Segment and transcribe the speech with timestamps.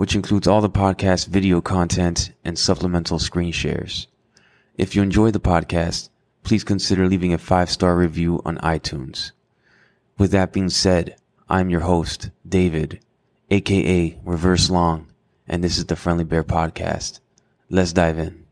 [0.00, 4.06] which includes all the podcast video content and supplemental screen shares.
[4.78, 6.08] If you enjoy the podcast,
[6.42, 9.32] please consider leaving a five star review on iTunes.
[10.16, 11.16] With that being said,
[11.50, 13.00] I'm your host, David,
[13.50, 15.06] aka Reverse Long,
[15.46, 17.20] and this is the Friendly Bear Podcast.
[17.68, 18.46] Let's dive in.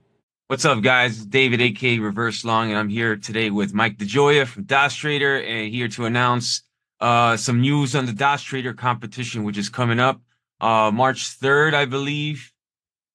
[0.48, 1.24] What's up, guys?
[1.24, 5.72] David, aka Reverse Long, and I'm here today with Mike DeGioia from DAS Trader, and
[5.72, 6.60] here to announce
[7.00, 10.20] uh, some news on the DAS Trader competition, which is coming up
[10.60, 12.52] uh, March 3rd, I believe.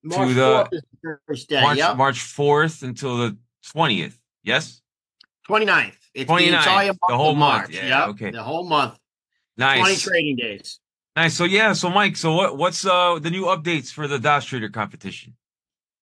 [0.03, 1.61] March to the 4th is the first day.
[1.61, 1.97] March, yep.
[1.97, 3.38] March 4th until the
[3.73, 4.17] 20th.
[4.43, 4.81] Yes?
[5.49, 5.93] 29th.
[6.13, 7.63] It's 29th, the entire month the whole month.
[7.63, 7.76] March.
[7.76, 8.31] Yeah, Yep, okay.
[8.31, 8.98] The whole month.
[9.57, 9.79] Nice.
[9.79, 10.79] 20 trading days.
[11.15, 11.35] Nice.
[11.35, 14.70] So yeah, so Mike, so what what's uh the new updates for the DAS Trader
[14.70, 15.35] competition?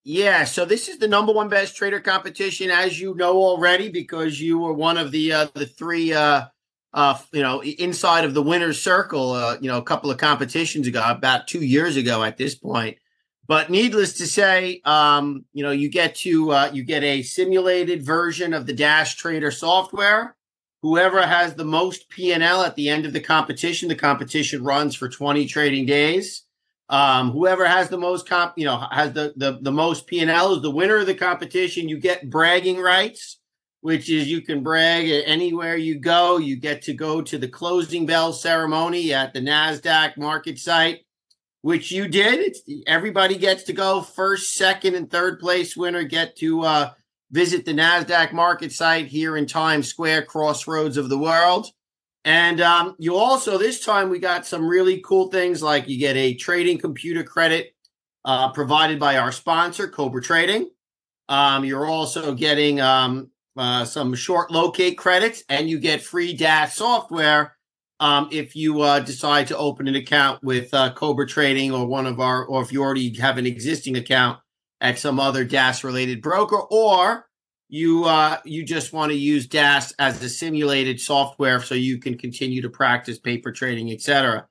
[0.03, 4.41] Yeah, so this is the number one best trader competition, as you know already, because
[4.41, 6.45] you were one of the uh, the three, uh,
[6.93, 9.31] uh, you know, inside of the winner's circle.
[9.31, 12.97] Uh, you know, a couple of competitions ago, about two years ago at this point.
[13.47, 18.05] But needless to say, um, you know, you get to uh, you get a simulated
[18.05, 20.37] version of the DAS Trader software.
[20.83, 24.63] Whoever has the most P and L at the end of the competition, the competition
[24.63, 26.45] runs for twenty trading days.
[26.87, 30.31] Um, whoever has the most comp, you know, has the the, the most P and
[30.31, 31.89] L is the winner of the competition.
[31.89, 33.40] You get bragging rights,
[33.81, 36.37] which is you can brag anywhere you go.
[36.37, 40.99] You get to go to the closing bell ceremony at the Nasdaq market site,
[41.61, 42.39] which you did.
[42.39, 44.01] It's, everybody gets to go.
[44.01, 46.93] First, second, and third place winner get to uh,
[47.31, 51.67] visit the Nasdaq market site here in Times Square, crossroads of the world.
[52.23, 56.15] And um, you also, this time, we got some really cool things like you get
[56.15, 57.73] a trading computer credit
[58.25, 60.69] uh, provided by our sponsor, Cobra Trading.
[61.29, 66.75] Um, you're also getting um, uh, some short locate credits, and you get free DAS
[66.75, 67.55] software
[67.99, 72.07] um, if you uh, decide to open an account with uh, Cobra Trading or one
[72.07, 74.39] of our, or if you already have an existing account
[74.81, 77.27] at some other DAS related broker, or
[77.69, 82.17] you uh, you just want to use DAS as a simulated software so you can
[82.17, 84.47] continue to practice paper trading, etc.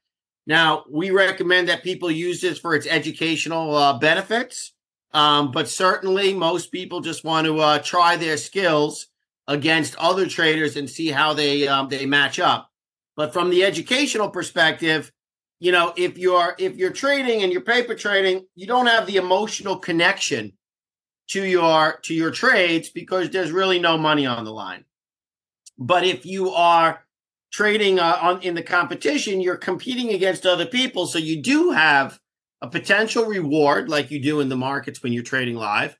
[0.46, 4.72] Now, we recommend that people use this for its educational uh, benefits,
[5.12, 9.08] um, but certainly most people just want to uh, try their skills
[9.48, 12.70] against other traders and see how they um, they match up.
[13.16, 15.12] But from the educational perspective,
[15.58, 19.16] you know, if you're if you're trading and you're paper trading, you don't have the
[19.16, 20.52] emotional connection
[21.28, 24.84] to your to your trades because there's really no money on the line.
[25.78, 27.04] But if you are
[27.52, 32.20] trading uh, on in the competition, you're competing against other people, so you do have
[32.62, 35.96] a potential reward like you do in the markets when you're trading live.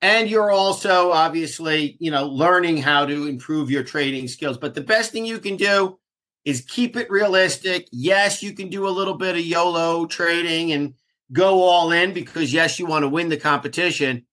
[0.00, 4.58] And you're also obviously, you know, learning how to improve your trading skills.
[4.58, 5.98] But the best thing you can do
[6.44, 7.88] is keep it realistic.
[7.90, 10.94] Yes, you can do a little bit of YOLO trading and
[11.32, 14.26] go all in because yes, you want to win the competition.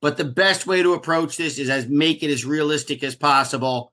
[0.00, 3.92] But the best way to approach this is as make it as realistic as possible.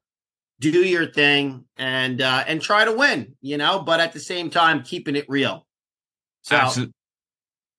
[0.62, 4.50] Do your thing and uh, and try to win, you know, but at the same
[4.50, 5.68] time keeping it real.
[6.44, 6.94] So Absolutely.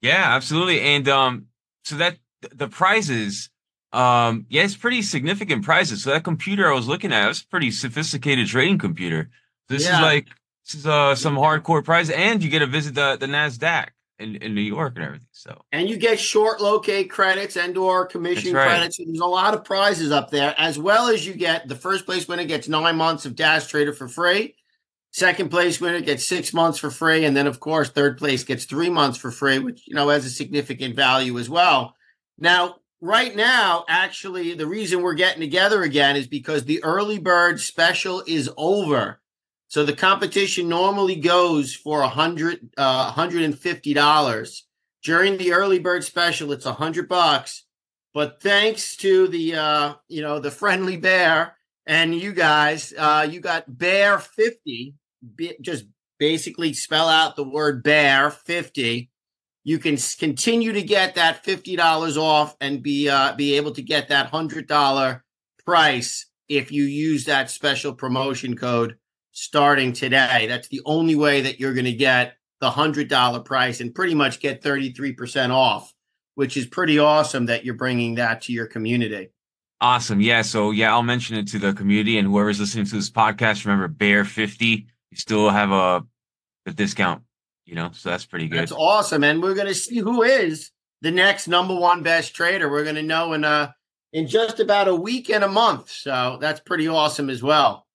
[0.07, 0.81] Yeah, absolutely.
[0.81, 1.47] And um,
[1.85, 2.19] so that
[2.55, 3.51] the prizes,
[3.93, 6.03] um, yeah, it's pretty significant prizes.
[6.05, 9.31] So that computer I was looking at, it's a pretty sophisticated trading computer.
[9.69, 10.29] This is like
[10.65, 14.37] this is uh some hardcore prize, and you get to visit the the Nasdaq in,
[14.37, 15.27] in New York and everything.
[15.33, 18.67] So and you get short locate credits and or commission right.
[18.67, 18.99] credits.
[18.99, 22.29] There's a lot of prizes up there, as well as you get the first place
[22.29, 24.55] winner gets nine months of DAS Trader for free.
[25.17, 27.25] Second place winner gets six months for free.
[27.25, 30.27] And then, of course, third place gets three months for free, which, you know, has
[30.27, 31.95] a significant value as well.
[32.39, 37.63] Now, right now, actually, the reason we're getting together again is because the early bird
[37.63, 39.23] special is over.
[39.69, 44.63] So the competition normally goes for a hundred, uh, $150.
[45.03, 47.65] During the early bird special, it's a hundred bucks.
[48.13, 51.57] But thanks to the, uh, you know, the friendly bear
[51.87, 54.95] and you guys, uh, you got bear 50
[55.61, 55.85] just
[56.19, 59.11] basically spell out the word bear 50
[59.65, 64.09] you can continue to get that $50 off and be uh, be able to get
[64.09, 65.21] that $100
[65.65, 68.97] price if you use that special promotion code
[69.33, 70.47] starting today.
[70.47, 74.39] That's the only way that you're going to get the $100 price and pretty much
[74.39, 75.93] get 33% off
[76.37, 79.31] which is pretty awesome that you're bringing that to your community.
[79.81, 80.21] Awesome.
[80.21, 83.65] Yeah so yeah i'll mention it to the community and whoever's listening to this podcast
[83.65, 86.05] remember bear 50 you still have a
[86.67, 87.23] a discount.
[87.65, 88.61] You know, so that's pretty good.
[88.61, 90.71] That's awesome, and we're gonna see who is
[91.03, 92.71] the next number one best trader.
[92.71, 93.73] We're gonna know in uh
[94.13, 95.91] in just about a week and a month.
[95.91, 97.87] So that's pretty awesome as well.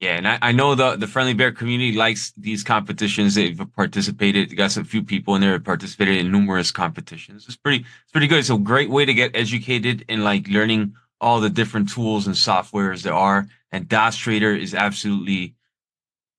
[0.00, 3.34] Yeah, and I, I know the the friendly bear community likes these competitions.
[3.34, 4.54] They've participated.
[4.56, 7.46] Got some few people in there participated in numerous competitions.
[7.46, 8.40] It's pretty it's pretty good.
[8.40, 12.36] It's a great way to get educated and like learning all the different tools and
[12.36, 13.46] softwares there are.
[13.72, 15.54] And DAS Trader is absolutely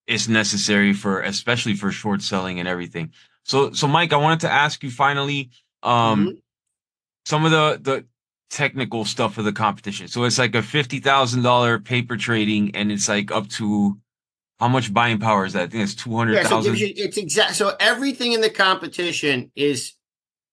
[0.07, 3.11] it's necessary for especially for short selling and everything.
[3.43, 5.51] So so Mike, I wanted to ask you finally
[5.83, 6.35] um mm-hmm.
[7.25, 8.05] some of the the
[8.49, 10.07] technical stuff of the competition.
[10.07, 13.97] So it's like a fifty thousand dollar paper trading, and it's like up to
[14.59, 15.63] how much buying power is that?
[15.63, 16.77] I think it's two hundred thousand.
[16.77, 17.55] Yeah, so it's exact.
[17.55, 19.93] So everything in the competition is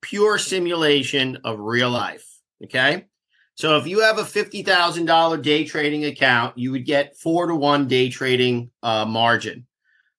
[0.00, 2.26] pure simulation of real life.
[2.64, 3.06] Okay.
[3.54, 7.46] So if you have a fifty thousand dollar day trading account, you would get four
[7.46, 9.66] to one day trading uh, margin.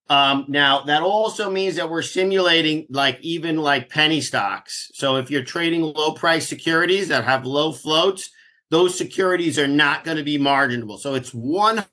[0.09, 4.91] Um, now that also means that we're simulating like even like penny stocks.
[4.93, 8.29] So if you're trading low price securities that have low floats,
[8.69, 10.97] those securities are not going to be marginable.
[10.97, 11.85] So it's 100%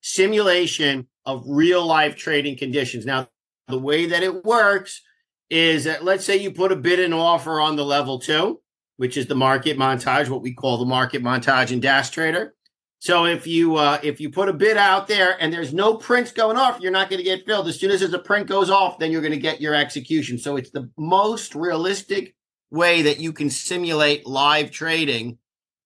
[0.00, 3.06] simulation of real life trading conditions.
[3.06, 3.28] Now,
[3.68, 5.00] the way that it works
[5.48, 8.60] is that let's say you put a bid and offer on the level two,
[9.02, 12.54] which is the market montage, what we call the market montage in DAS Trader.
[13.00, 16.30] So if you uh, if you put a bid out there and there's no prints
[16.30, 17.66] going off, you're not going to get filled.
[17.66, 20.38] As soon as there's a print goes off, then you're going to get your execution.
[20.38, 22.36] So it's the most realistic
[22.70, 25.38] way that you can simulate live trading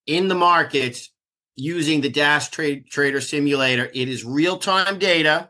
[0.05, 1.11] in the markets
[1.55, 3.89] using the DAS Trade Trader Simulator.
[3.95, 5.49] It is real time data,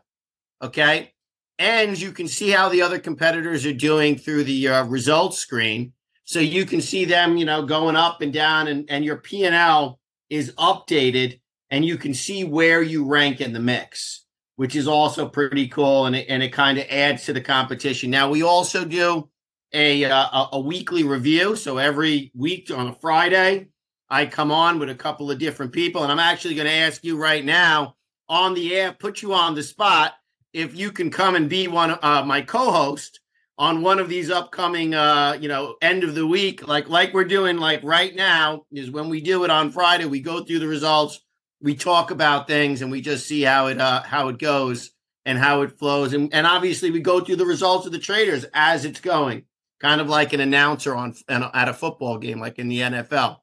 [0.62, 1.12] okay,
[1.58, 5.92] and you can see how the other competitors are doing through the uh, results screen.
[6.28, 9.46] So you can see them, you know, going up and down, and and your P
[9.46, 9.98] and L
[10.28, 11.40] is updated
[11.70, 14.26] and you can see where you rank in the mix,
[14.56, 16.04] which is also pretty cool.
[16.04, 18.10] And it, and it kind of adds to the competition.
[18.10, 19.30] Now, we also do
[19.72, 21.56] a, uh, a weekly review.
[21.56, 23.68] So every week on a Friday,
[24.10, 26.02] I come on with a couple of different people.
[26.02, 27.96] And I'm actually going to ask you right now
[28.28, 30.12] on the air, put you on the spot,
[30.52, 33.20] if you can come and be one uh, my co-host
[33.58, 37.24] on one of these upcoming uh you know end of the week like like we're
[37.24, 40.66] doing like right now is when we do it on friday we go through the
[40.66, 41.20] results
[41.60, 44.92] we talk about things and we just see how it uh, how it goes
[45.24, 46.14] and how it flows.
[46.14, 49.44] And, and obviously we go through the results of the traders as it's going
[49.80, 53.38] kind of like an announcer on at a football game like in the NFL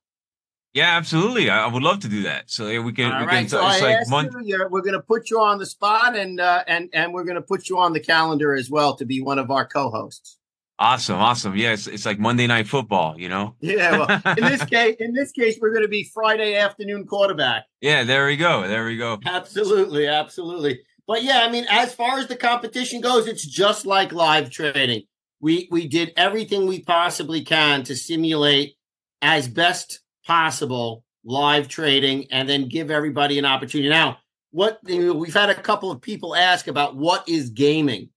[0.76, 3.40] yeah absolutely I would love to do that so yeah, we can, All we right.
[3.40, 6.40] can so it's like month- you, we're going to put you on the spot and
[6.40, 9.22] uh, and and we're going to put you on the calendar as well to be
[9.22, 10.38] one of our co-hosts
[10.78, 11.56] Awesome, awesome.
[11.56, 13.56] Yeah, it's, it's like Monday night football, you know.
[13.62, 17.66] Yeah, well, in this case, in this case, we're going to be Friday afternoon quarterback.
[17.80, 18.68] Yeah, there we go.
[18.68, 19.20] There we go.
[19.26, 20.82] Absolutely, absolutely.
[21.08, 25.04] But yeah, I mean, as far as the competition goes, it's just like live trading.
[25.40, 28.76] We we did everything we possibly can to simulate
[29.22, 33.90] as best possible live trading, and then give everybody an opportunity.
[33.90, 34.20] Now,
[34.52, 38.10] what we've had a couple of people ask about what is gaming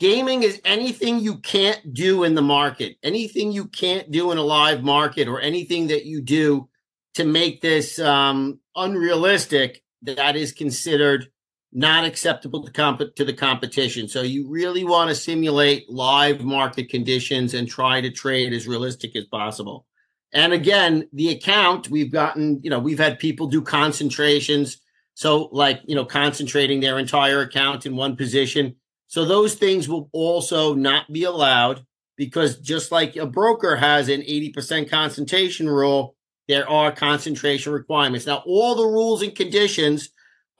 [0.00, 4.42] Gaming is anything you can't do in the market, anything you can't do in a
[4.42, 6.68] live market, or anything that you do
[7.14, 11.28] to make this um, unrealistic that is considered
[11.72, 14.08] not acceptable to, comp- to the competition.
[14.08, 19.14] So you really want to simulate live market conditions and try to trade as realistic
[19.16, 19.86] as possible.
[20.34, 24.78] And again, the account we've gotten, you know, we've had people do concentrations.
[25.14, 28.76] So like, you know, concentrating their entire account in one position
[29.14, 31.86] so those things will also not be allowed
[32.16, 36.16] because just like a broker has an 80% concentration rule,
[36.48, 38.26] there are concentration requirements.
[38.26, 40.10] Now, all the rules and conditions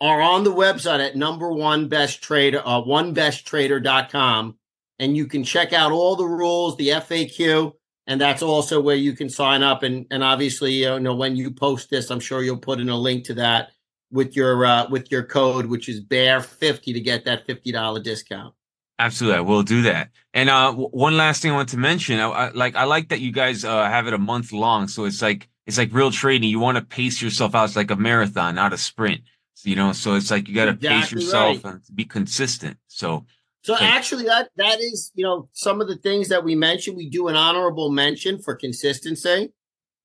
[0.00, 4.56] are on the website at number one best trader, uh, onebesttrader.com.
[5.00, 7.72] And you can check out all the rules, the FAQ,
[8.06, 9.82] and that's also where you can sign up.
[9.82, 12.96] And, and obviously, you know, when you post this, I'm sure you'll put in a
[12.96, 13.70] link to that
[14.10, 18.00] with your uh, with your code, which is Bear fifty, to get that fifty dollar
[18.00, 18.54] discount.
[18.98, 20.10] Absolutely, I will do that.
[20.32, 23.08] And uh, w- one last thing I want to mention, I, I, like I like
[23.08, 26.10] that you guys uh, have it a month long, so it's like it's like real
[26.10, 26.48] trading.
[26.48, 27.64] You want to pace yourself out.
[27.64, 29.22] It's like a marathon, not a sprint.
[29.64, 31.74] You know, so it's like you got to exactly pace yourself right.
[31.74, 32.76] and be consistent.
[32.86, 33.24] So,
[33.64, 36.98] so actually, that that is you know some of the things that we mentioned.
[36.98, 39.54] We do an honorable mention for consistency.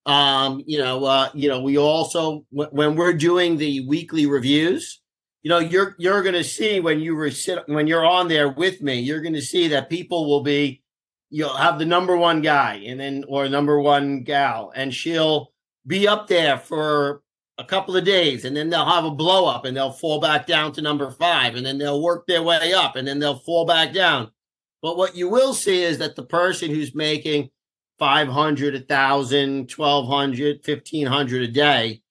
[0.05, 5.01] Um, you know, uh, you know, we also when we're doing the weekly reviews,
[5.43, 8.47] you know, you're you're going to see when you were sit when you're on there
[8.47, 10.81] with me, you're going to see that people will be
[11.29, 15.51] you'll have the number one guy and then or number one gal, and she'll
[15.85, 17.23] be up there for
[17.59, 20.47] a couple of days and then they'll have a blow up and they'll fall back
[20.47, 23.65] down to number five and then they'll work their way up and then they'll fall
[23.65, 24.31] back down.
[24.81, 27.49] But what you will see is that the person who's making
[27.99, 32.01] 500, 1,000, 1,200, 1,500 a day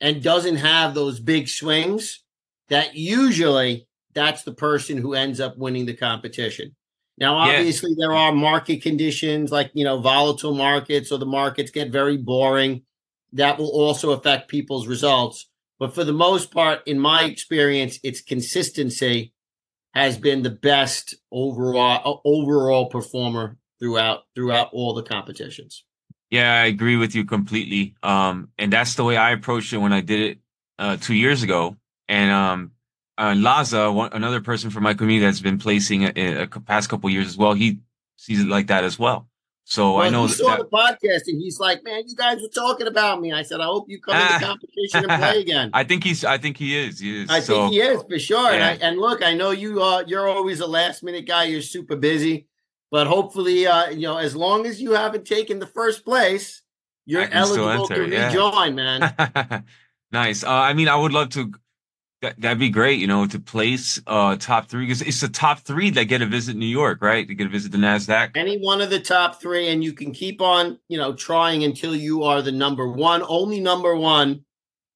[0.00, 2.22] and doesn't have those big swings,
[2.68, 6.76] that usually that's the person who ends up winning the competition.
[7.16, 8.06] Now, obviously, yeah.
[8.06, 12.82] there are market conditions like, you know, volatile markets or the markets get very boring.
[13.32, 15.48] That will also affect people's results.
[15.78, 19.32] But for the most part, in my experience, it's consistency
[19.94, 25.84] has been the best overall overall performer throughout throughout all the competitions.
[26.30, 27.94] Yeah, I agree with you completely.
[28.02, 30.38] Um, and that's the way I approached it when I did it
[30.78, 31.76] uh, two years ago.
[32.08, 32.72] And um,
[33.16, 37.08] uh, Laza, one, another person from my community that's been placing a, a past couple
[37.08, 37.80] years as well, he
[38.16, 39.28] sees it like that as well.
[39.70, 42.40] So well, I know he saw that, the podcast and he's like, "Man, you guys
[42.40, 45.20] were talking about me." I said, "I hope you come uh, to the competition and
[45.20, 46.24] play again." I think he's.
[46.24, 46.98] I think he is.
[47.00, 47.28] He is.
[47.28, 48.50] I so, think he is for sure.
[48.50, 48.70] Yeah.
[48.70, 49.82] And, I, and, look, I know you.
[49.82, 51.44] Uh, you're always a last minute guy.
[51.44, 52.48] You're super busy,
[52.90, 56.62] but hopefully, uh, you know, as long as you haven't taken the first place,
[57.04, 59.64] you're eligible enter, to rejoin, man.
[60.12, 60.44] nice.
[60.44, 61.52] Uh, I mean, I would love to
[62.20, 65.60] that, that'd be great, you know, to place uh top three because it's the top
[65.60, 67.26] three that get a visit New York, right?
[67.28, 68.30] To get a visit the Nasdaq.
[68.34, 71.94] Any one of the top three, and you can keep on, you know, trying until
[71.94, 74.44] you are the number one, only number one.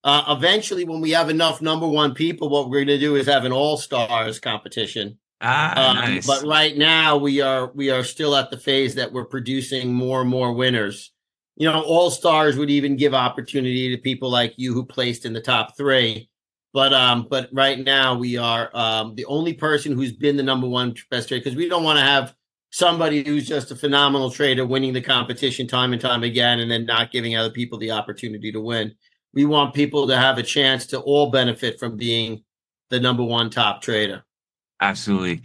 [0.04, 3.26] Uh, eventually, when we have enough number one people, what we're going to do is
[3.26, 5.16] have an all stars competition.
[5.40, 6.26] Ah, um, nice.
[6.26, 10.22] But right now, we are we are still at the phase that we're producing more
[10.22, 11.12] and more winners.
[11.56, 15.34] You know, all stars would even give opportunity to people like you who placed in
[15.34, 16.30] the top three
[16.72, 20.68] but um, but right now we are um the only person who's been the number
[20.68, 22.34] one best trader because we don't want to have
[22.70, 26.86] somebody who's just a phenomenal trader winning the competition time and time again and then
[26.86, 28.94] not giving other people the opportunity to win.
[29.34, 32.42] We want people to have a chance to all benefit from being
[32.90, 34.24] the number one top trader.
[34.80, 35.42] Absolutely.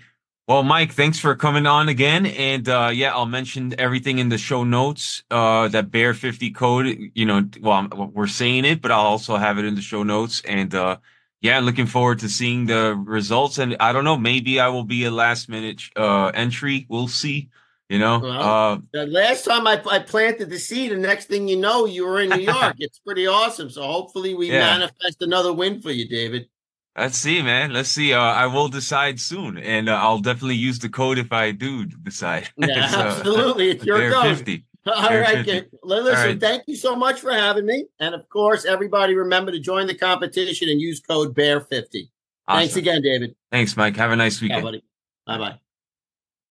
[0.47, 2.25] Well, Mike, thanks for coming on again.
[2.25, 5.23] And uh, yeah, I'll mention everything in the show notes.
[5.29, 9.57] Uh, that Bear 50 code, you know, well, we're saying it, but I'll also have
[9.57, 10.41] it in the show notes.
[10.47, 10.97] And uh,
[11.41, 13.57] yeah, looking forward to seeing the results.
[13.57, 16.85] And I don't know, maybe I will be a last minute uh, entry.
[16.89, 17.49] We'll see.
[17.89, 21.47] You know, well, uh, the last time I, I planted the seed, the next thing
[21.47, 22.75] you know, you were in New York.
[22.79, 23.69] it's pretty awesome.
[23.69, 24.77] So hopefully, we yeah.
[24.77, 26.49] manifest another win for you, David.
[26.97, 27.71] Let's see, man.
[27.71, 28.11] Let's see.
[28.11, 31.85] Uh, I will decide soon, and uh, I'll definitely use the code if I do
[31.85, 32.49] decide.
[32.57, 33.69] Yeah, so, absolutely.
[33.69, 34.35] It's your code.
[34.35, 34.65] 50.
[34.87, 35.45] All right,
[35.83, 36.39] listen, right.
[36.39, 37.87] thank you so much for having me.
[37.99, 42.09] And of course, everybody remember to join the competition and use code BEAR50.
[42.47, 42.59] Awesome.
[42.59, 43.35] Thanks again, David.
[43.51, 43.95] Thanks, Mike.
[43.97, 44.63] Have a nice weekend.
[44.65, 44.79] Yeah,
[45.25, 45.59] bye bye.